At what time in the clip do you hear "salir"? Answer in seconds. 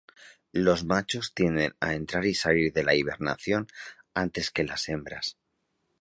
2.33-2.73